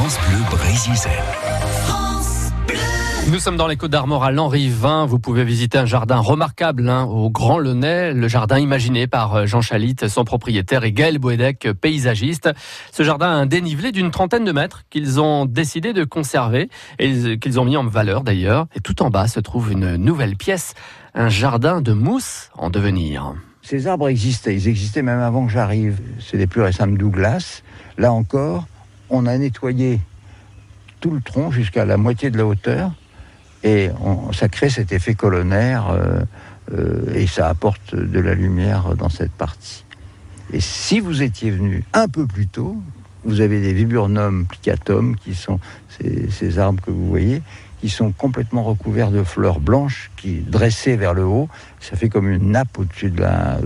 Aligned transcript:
France 0.00 0.18
Bleu 0.30 0.38
Brésil. 0.50 0.94
Nous 3.30 3.38
sommes 3.38 3.58
dans 3.58 3.66
les 3.66 3.76
Côtes 3.76 3.90
d'Armor 3.90 4.24
à 4.24 4.30
Lanrivain. 4.30 5.04
Vous 5.04 5.18
pouvez 5.18 5.44
visiter 5.44 5.76
un 5.76 5.84
jardin 5.84 6.16
remarquable 6.20 6.88
hein, 6.88 7.04
au 7.04 7.28
Grand 7.28 7.58
Lenay, 7.58 8.14
le 8.14 8.26
jardin 8.26 8.58
imaginé 8.58 9.06
par 9.06 9.34
euh, 9.34 9.44
Jean 9.44 9.60
Chalit, 9.60 9.96
son 10.08 10.24
propriétaire, 10.24 10.84
et 10.84 10.92
Gaël 10.92 11.18
Boédec, 11.18 11.68
paysagiste. 11.78 12.48
Ce 12.92 13.02
jardin 13.02 13.26
a 13.26 13.34
un 13.34 13.44
dénivelé 13.44 13.92
d'une 13.92 14.10
trentaine 14.10 14.46
de 14.46 14.52
mètres 14.52 14.84
qu'ils 14.88 15.20
ont 15.20 15.44
décidé 15.44 15.92
de 15.92 16.04
conserver 16.04 16.70
et 16.98 17.38
qu'ils 17.38 17.60
ont 17.60 17.66
mis 17.66 17.76
en 17.76 17.84
valeur 17.84 18.22
d'ailleurs. 18.22 18.68
Et 18.74 18.80
tout 18.80 19.02
en 19.02 19.10
bas 19.10 19.28
se 19.28 19.40
trouve 19.40 19.70
une 19.70 19.96
nouvelle 19.96 20.34
pièce, 20.34 20.72
un 21.12 21.28
jardin 21.28 21.82
de 21.82 21.92
mousse 21.92 22.48
en 22.56 22.70
devenir. 22.70 23.34
Ces 23.60 23.86
arbres 23.86 24.08
existaient, 24.08 24.54
ils 24.54 24.66
existaient 24.66 25.02
même 25.02 25.20
avant 25.20 25.44
que 25.44 25.52
j'arrive. 25.52 26.00
C'est 26.20 26.38
des 26.38 26.46
plus 26.46 26.62
récents 26.62 26.86
Douglas. 26.86 27.60
Là 27.98 28.14
encore, 28.14 28.64
on 29.10 29.26
a 29.26 29.36
nettoyé 29.36 30.00
tout 31.00 31.10
le 31.10 31.20
tronc 31.20 31.50
jusqu'à 31.50 31.84
la 31.84 31.96
moitié 31.96 32.30
de 32.30 32.38
la 32.38 32.46
hauteur 32.46 32.92
et 33.62 33.90
ça 34.32 34.48
crée 34.48 34.70
cet 34.70 34.92
effet 34.92 35.14
colonnaire 35.14 35.90
euh, 35.90 36.20
euh, 36.72 37.14
et 37.14 37.26
ça 37.26 37.48
apporte 37.48 37.94
de 37.94 38.20
la 38.20 38.34
lumière 38.34 38.96
dans 38.96 39.08
cette 39.08 39.32
partie. 39.32 39.84
Et 40.52 40.60
si 40.60 41.00
vous 41.00 41.22
étiez 41.22 41.50
venu 41.50 41.84
un 41.92 42.08
peu 42.08 42.26
plus 42.26 42.46
tôt, 42.46 42.76
vous 43.24 43.40
avez 43.40 43.60
des 43.60 43.72
viburnum 43.72 44.46
plicatum, 44.46 45.16
qui 45.16 45.34
sont 45.34 45.60
ces, 46.30 46.58
arbres 46.58 46.82
que 46.82 46.90
vous 46.90 47.06
voyez, 47.06 47.42
qui 47.80 47.88
sont 47.88 48.12
complètement 48.12 48.62
recouverts 48.62 49.10
de 49.10 49.22
fleurs 49.22 49.60
blanches, 49.60 50.10
qui 50.16 50.38
dressées 50.38 50.96
vers 50.96 51.12
le 51.12 51.24
haut, 51.24 51.48
ça 51.80 51.96
fait 51.96 52.08
comme 52.08 52.30
une 52.30 52.52
nappe 52.52 52.78
au-dessus 52.78 53.10
de 53.10 53.20
la, 53.20 53.58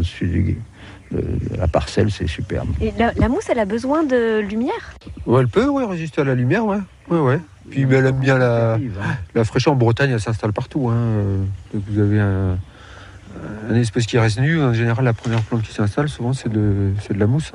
la 1.56 1.68
parcelle, 1.68 2.10
c'est 2.10 2.26
superbe. 2.26 2.68
Et 2.80 2.92
la, 2.98 3.28
mousse, 3.28 3.48
elle 3.48 3.58
a 3.58 3.64
besoin 3.64 4.04
de 4.04 4.40
lumière? 4.40 4.94
Elle 5.26 5.48
peut, 5.48 5.68
oui, 5.68 5.84
résister 5.84 6.20
à 6.20 6.24
la 6.24 6.34
lumière, 6.34 6.64
ouais. 6.66 6.78
ouais, 7.08 7.20
ouais. 7.20 7.40
Puis 7.70 7.82
elle 7.82 8.06
aime 8.06 8.18
bien 8.18 8.36
la, 8.36 8.78
la 9.34 9.44
fraîcheur. 9.44 9.72
En 9.72 9.76
Bretagne, 9.76 10.10
elle 10.10 10.20
s'installe 10.20 10.52
partout. 10.52 10.90
Hein. 10.90 11.44
Donc 11.72 11.82
vous 11.88 12.00
avez 12.00 12.20
un, 12.20 12.58
espèce 13.74 14.06
qui 14.06 14.18
reste 14.18 14.38
nu. 14.38 14.62
En 14.62 14.74
général, 14.74 15.04
la 15.04 15.14
première 15.14 15.40
plante 15.42 15.62
qui 15.62 15.72
s'installe, 15.72 16.08
souvent, 16.08 16.32
c'est 16.32 16.50
de, 16.50 16.92
de 17.10 17.18
la 17.18 17.26
mousse. 17.26 17.52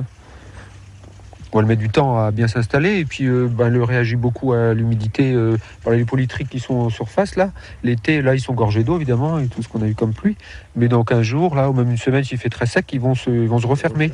Elle 1.57 1.65
met 1.65 1.75
du 1.75 1.89
temps 1.89 2.17
à 2.19 2.31
bien 2.31 2.47
s'installer 2.47 2.99
et 2.99 3.05
puis 3.05 3.25
euh, 3.25 3.47
ben, 3.47 3.73
elle 3.73 3.81
réagit 3.81 4.15
beaucoup 4.15 4.53
à 4.53 4.73
l'humidité 4.73 5.33
euh, 5.33 5.57
par 5.83 5.93
les 5.93 6.05
polytriques 6.05 6.49
qui 6.49 6.59
sont 6.59 6.75
en 6.75 6.89
surface 6.89 7.35
là. 7.35 7.51
L'été, 7.83 8.21
là, 8.21 8.35
ils 8.35 8.39
sont 8.39 8.53
gorgés 8.53 8.83
d'eau 8.83 8.97
évidemment 8.97 9.39
et 9.39 9.47
tout 9.47 9.63
ce 9.63 9.67
qu'on 9.67 9.81
a 9.81 9.87
eu 9.87 9.95
comme 9.95 10.13
pluie. 10.13 10.37
Mais 10.75 10.87
dans 10.87 11.03
15 11.03 11.21
jours, 11.21 11.55
là, 11.55 11.69
ou 11.69 11.73
même 11.73 11.89
une 11.89 11.97
semaine, 11.97 12.23
s'il 12.23 12.37
fait 12.37 12.49
très 12.49 12.65
sec, 12.65 12.85
ils 12.93 12.99
vont 12.99 13.15
se, 13.15 13.29
ils 13.29 13.49
vont 13.49 13.59
se 13.59 13.67
refermer. 13.67 14.11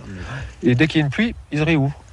Et 0.64 0.76
dès 0.76 0.88
qu'il 0.88 1.02
y 1.02 1.04
a 1.04 1.06
une 1.06 1.12
pluie, 1.12 1.36
ils 1.52 1.60
se 1.60 1.64
réouvrent. 1.64 2.05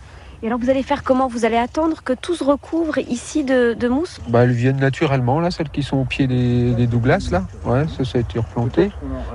Et 0.43 0.47
alors 0.49 0.59
vous 0.59 0.71
allez 0.71 0.83
faire 0.83 1.05
comment? 1.05 1.29
Vous 1.29 1.45
allez 1.45 1.57
attendre 1.57 2.03
que 2.03 2.13
tout 2.13 2.35
se 2.35 2.43
recouvre 2.43 2.99
ici 2.99 3.45
de, 3.45 3.89
mousse? 3.89 4.21
Bah, 4.29 4.43
Elles 4.43 4.51
viennent 4.51 4.81
naturellement, 4.81 5.39
là, 5.39 5.53
celles 5.53 5.69
qui 5.69 5.85
sont 5.85 5.99
au 5.99 6.05
pied 6.05 6.27
des, 6.27 6.87
Douglas, 6.89 7.29
là. 7.31 7.45
Ouais, 7.65 7.87
ça, 7.87 8.05
ça 8.05 8.19
a 8.19 8.21
été 8.23 8.41
replanté. 8.41 8.91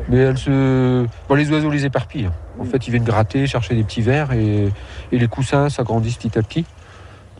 Mais 0.09 0.17
elles 0.17 0.38
se... 0.38 1.08
les 1.33 1.52
oiseaux 1.52 1.69
les 1.69 1.86
éparpillent. 1.86 2.30
En 2.59 2.66
fait, 2.66 2.88
ils 2.88 2.91
viennent 2.91 3.05
gratter, 3.05 3.47
chercher 3.47 3.73
des 3.75 3.83
petits 3.83 4.02
vers 4.02 4.33
et, 4.33 4.69
les 5.14 5.27
coussins 5.30 5.69
s'agrandissent 5.69 6.17
petit 6.17 6.38
à 6.38 6.41
petit. 6.41 6.66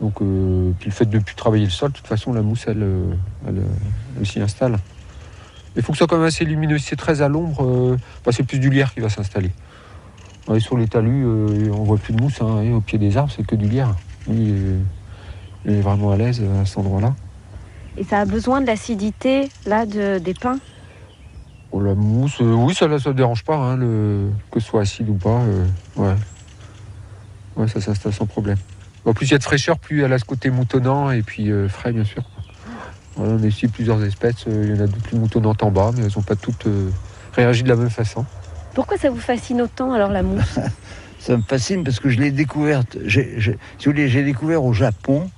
Donc, 0.00 0.22
euh, 0.22 0.70
puis 0.78 0.88
le 0.88 0.94
fait 0.94 1.04
de 1.04 1.18
ne 1.18 1.22
plus 1.22 1.34
travailler 1.34 1.64
le 1.64 1.70
sol, 1.70 1.90
de 1.90 1.96
toute 1.96 2.06
façon, 2.06 2.32
la 2.32 2.40
mousse, 2.40 2.64
elle, 2.68 2.86
elle, 3.46 4.26
s'y 4.26 4.40
installe. 4.40 4.78
Il 5.76 5.82
faut 5.82 5.92
que 5.92 5.98
ce 5.98 6.04
soit 6.04 6.06
quand 6.06 6.16
même 6.16 6.26
assez 6.26 6.46
lumineux. 6.46 6.78
Si 6.78 6.86
c'est 6.86 6.96
très 6.96 7.20
à 7.20 7.28
l'ombre, 7.28 7.64
euh, 7.66 7.98
bah, 8.24 8.32
c'est 8.32 8.44
plus 8.44 8.60
du 8.60 8.70
lierre 8.70 8.94
qui 8.94 9.00
va 9.00 9.10
s'installer 9.10 9.50
sur 10.58 10.78
les 10.78 10.88
talus, 10.88 11.24
euh, 11.26 11.70
on 11.72 11.84
voit 11.84 11.98
plus 11.98 12.14
de 12.14 12.22
mousse. 12.22 12.40
Hein, 12.40 12.72
au 12.72 12.80
pied 12.80 12.98
des 12.98 13.16
arbres, 13.16 13.32
c'est 13.34 13.46
que 13.46 13.54
du 13.54 13.68
lierre. 13.68 13.94
il 14.28 14.80
est 15.66 15.80
vraiment 15.80 16.12
à 16.12 16.16
l'aise 16.16 16.42
à 16.60 16.64
cet 16.64 16.78
endroit-là. 16.78 17.14
Et 17.96 18.04
ça 18.04 18.20
a 18.20 18.24
besoin 18.24 18.60
de 18.60 18.66
l'acidité 18.66 19.48
là 19.66 19.84
de, 19.84 20.18
des 20.18 20.34
pins? 20.34 20.58
Oh, 21.72 21.80
La 21.80 21.94
mousse, 21.94 22.40
euh, 22.40 22.54
oui, 22.54 22.74
ça 22.74 22.88
ne 22.88 23.12
dérange 23.12 23.44
pas, 23.44 23.56
hein, 23.56 23.76
que 24.50 24.60
ce 24.60 24.66
soit 24.66 24.82
acide 24.82 25.10
ou 25.10 25.14
pas. 25.14 25.40
Euh, 25.40 25.66
ouais. 25.96 26.14
ouais, 27.56 27.68
ça 27.68 27.80
s'installe 27.80 28.14
sans 28.14 28.26
problème. 28.26 28.58
En 29.04 29.12
plus, 29.12 29.26
il 29.26 29.32
y 29.32 29.34
a 29.34 29.38
de 29.38 29.44
fraîcheur, 29.44 29.78
plus 29.78 30.02
elle 30.02 30.12
a 30.12 30.18
ce 30.18 30.24
côté 30.24 30.50
moutonnant 30.50 31.10
et 31.10 31.22
puis 31.22 31.50
frais, 31.68 31.92
bien 31.92 32.04
sûr. 32.04 32.22
on 33.16 33.42
a 33.42 33.46
ici 33.46 33.68
plusieurs 33.68 34.02
espèces. 34.04 34.44
Il 34.46 34.70
y 34.70 34.72
en 34.72 34.84
a 34.84 34.86
d'autres 34.86 35.02
plus 35.02 35.16
moutonnantes 35.16 35.62
en 35.62 35.70
bas, 35.70 35.92
mais 35.96 36.04
elles 36.04 36.12
n'ont 36.14 36.22
pas 36.22 36.36
toutes 36.36 36.66
réagi 37.32 37.62
de 37.62 37.68
la 37.68 37.76
même 37.76 37.90
façon. 37.90 38.26
Pourquoi 38.78 38.96
ça 38.96 39.10
vous 39.10 39.18
fascine 39.18 39.60
autant 39.60 39.92
alors 39.92 40.08
la 40.08 40.22
mousse 40.22 40.60
Ça 41.18 41.36
me 41.36 41.42
fascine 41.42 41.82
parce 41.82 41.98
que 41.98 42.10
je 42.10 42.20
l'ai 42.20 42.30
découverte. 42.30 42.96
si 43.08 43.18
vous 43.18 43.56
voulez, 43.86 44.08
j'ai 44.08 44.22
découvert 44.22 44.62
au 44.62 44.72
Japon. 44.72 45.28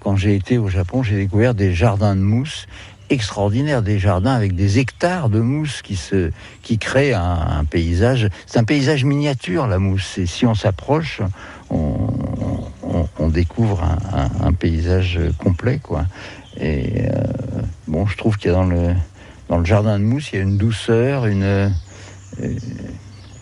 Quand 0.00 0.16
j'ai 0.16 0.34
été 0.34 0.58
au 0.58 0.66
Japon, 0.66 1.04
j'ai 1.04 1.14
découvert 1.14 1.54
des 1.54 1.72
jardins 1.72 2.16
de 2.16 2.20
mousse 2.20 2.66
extraordinaires, 3.08 3.82
des 3.82 4.00
jardins 4.00 4.34
avec 4.34 4.56
des 4.56 4.80
hectares 4.80 5.28
de 5.28 5.38
mousse 5.38 5.80
qui 5.80 5.94
se, 5.94 6.32
qui 6.62 6.78
créent 6.78 7.12
un, 7.12 7.64
paysage. 7.70 8.30
C'est 8.46 8.58
un 8.58 8.64
paysage 8.64 9.04
miniature 9.04 9.68
la 9.68 9.78
mousse. 9.78 10.18
Et 10.18 10.26
si 10.26 10.44
on 10.44 10.56
s'approche, 10.56 11.22
on, 11.70 13.28
découvre 13.28 13.84
un, 14.42 14.52
paysage 14.52 15.20
complet, 15.38 15.78
quoi. 15.80 16.04
Et 16.58 17.02
euh, 17.02 17.22
bon, 17.86 18.08
je 18.08 18.16
trouve 18.16 18.38
qu'il 18.38 18.50
y 18.50 18.54
a 18.54 18.56
dans 18.56 18.64
le 18.64 18.92
dans 19.48 19.58
le 19.58 19.64
jardin 19.64 19.98
de 19.98 20.04
mousse, 20.04 20.32
il 20.32 20.36
y 20.36 20.38
a 20.40 20.42
une 20.42 20.58
douceur, 20.58 21.26
une 21.26 21.72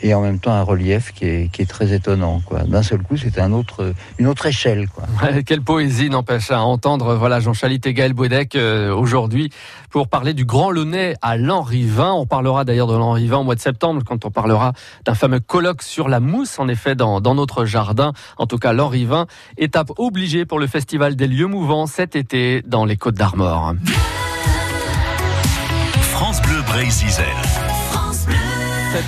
et 0.03 0.15
en 0.15 0.21
même 0.21 0.39
temps 0.39 0.53
un 0.53 0.63
relief 0.63 1.13
qui 1.13 1.25
est, 1.25 1.69
très 1.69 1.93
étonnant. 1.93 2.43
D'un 2.67 2.83
seul 2.83 3.03
coup, 3.03 3.17
c'est 3.17 3.39
un 3.39 3.53
autre, 3.53 3.93
une 4.19 4.27
autre 4.27 4.47
échelle. 4.47 4.89
Quoi. 4.89 5.05
quelle 5.47 5.63
poésie 5.63 6.11
n'empêche 6.11 6.51
à 6.51 6.61
entendre 6.61 7.15
voilà, 7.15 7.41
Jean 7.41 7.55
Chalit 7.55 7.81
et 7.85 7.95
Gaël 7.95 8.13
Boudec 8.13 8.55
euh, 8.55 8.95
aujourd'hui 8.95 9.51
pour 9.91 10.09
parler 10.09 10.35
du 10.35 10.45
Grand 10.45 10.71
Launay 10.71 11.15
à 11.23 11.37
Lanrivin. 11.37 12.13
On 12.13 12.27
parlera 12.27 12.65
d'ailleurs 12.65 12.87
de 12.87 12.97
Lanrivin 12.97 13.39
au 13.39 13.45
mois 13.45 13.55
de 13.55 13.61
septembre 13.61 14.03
quand 14.07 14.25
on 14.25 14.31
parlera 14.31 14.73
d'un 15.05 15.15
fameux 15.15 15.41
colloque 15.41 15.83
sur 15.83 16.09
la 16.09 16.21
mousse, 16.21 16.59
en 16.59 16.69
effet, 16.69 16.95
dans, 16.95 17.21
dans 17.21 17.35
notre 17.35 17.65
jardin. 17.65 18.13
En 18.37 18.47
tout 18.47 18.59
cas, 18.59 18.73
Lanrivin, 18.73 19.27
étape 19.57 19.91
obligée 19.97 20.45
pour 20.45 20.59
le 20.59 20.67
Festival 20.67 21.17
des 21.17 21.27
lieux 21.27 21.47
mouvants 21.47 21.87
cet 21.87 22.17
été 22.17 22.63
dans 22.67 22.85
les 22.85 22.97
Côtes 22.97 23.17
d'Armor. 23.17 23.75
France 26.01 26.41
Bleu 26.43 26.63
Brésil. 26.67 27.11